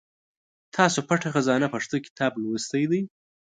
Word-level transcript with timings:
تاسو 0.75 0.99
پټه 1.07 1.29
خزانه 1.35 1.67
پښتو 1.73 1.95
کتاب 2.05 2.31
لوستی 2.41 2.83
دی؟ 2.91 3.01